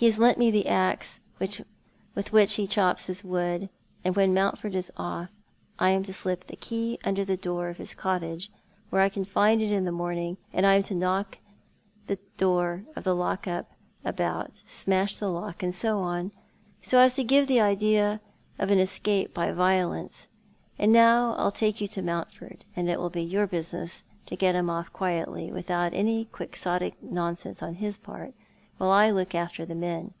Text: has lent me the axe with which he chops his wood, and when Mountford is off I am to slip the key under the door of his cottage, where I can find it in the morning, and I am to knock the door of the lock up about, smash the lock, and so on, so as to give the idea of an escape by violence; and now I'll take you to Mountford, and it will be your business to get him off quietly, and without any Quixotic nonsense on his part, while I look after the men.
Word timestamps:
has 0.00 0.18
lent 0.18 0.36
me 0.36 0.50
the 0.50 0.66
axe 0.66 1.20
with 1.38 2.32
which 2.32 2.54
he 2.54 2.66
chops 2.66 3.06
his 3.06 3.22
wood, 3.22 3.68
and 4.02 4.16
when 4.16 4.34
Mountford 4.34 4.74
is 4.74 4.90
off 4.96 5.28
I 5.78 5.90
am 5.90 6.02
to 6.02 6.12
slip 6.12 6.42
the 6.42 6.56
key 6.56 6.98
under 7.04 7.24
the 7.24 7.36
door 7.36 7.68
of 7.68 7.76
his 7.76 7.94
cottage, 7.94 8.50
where 8.90 9.00
I 9.00 9.08
can 9.08 9.24
find 9.24 9.62
it 9.62 9.70
in 9.70 9.84
the 9.84 9.92
morning, 9.92 10.38
and 10.52 10.66
I 10.66 10.74
am 10.74 10.82
to 10.84 10.96
knock 10.96 11.38
the 12.08 12.18
door 12.36 12.82
of 12.96 13.04
the 13.04 13.14
lock 13.14 13.46
up 13.46 13.70
about, 14.04 14.64
smash 14.66 15.18
the 15.18 15.28
lock, 15.30 15.62
and 15.62 15.72
so 15.72 16.00
on, 16.00 16.32
so 16.82 16.98
as 16.98 17.14
to 17.14 17.22
give 17.22 17.46
the 17.46 17.60
idea 17.60 18.20
of 18.58 18.72
an 18.72 18.80
escape 18.80 19.32
by 19.32 19.52
violence; 19.52 20.26
and 20.80 20.90
now 20.92 21.36
I'll 21.36 21.52
take 21.52 21.80
you 21.80 21.86
to 21.86 22.02
Mountford, 22.02 22.64
and 22.74 22.90
it 22.90 22.98
will 22.98 23.10
be 23.10 23.22
your 23.22 23.46
business 23.46 24.02
to 24.26 24.34
get 24.34 24.56
him 24.56 24.68
off 24.68 24.92
quietly, 24.92 25.44
and 25.44 25.54
without 25.54 25.94
any 25.94 26.24
Quixotic 26.24 27.00
nonsense 27.00 27.62
on 27.62 27.74
his 27.74 27.96
part, 27.98 28.34
while 28.78 28.88
I 28.90 29.10
look 29.12 29.32
after 29.32 29.64
the 29.64 29.76
men. 29.76 30.12